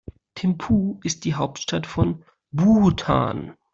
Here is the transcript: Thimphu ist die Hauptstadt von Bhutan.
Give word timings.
Thimphu 0.35 0.99
ist 1.03 1.25
die 1.25 1.35
Hauptstadt 1.35 1.85
von 1.85 2.25
Bhutan. 2.49 3.53